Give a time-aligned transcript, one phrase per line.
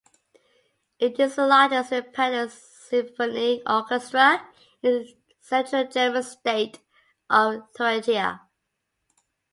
[0.97, 4.49] It is the largest independent symphony orchestra
[4.81, 6.79] in the central German state
[7.29, 8.41] of Thuringia.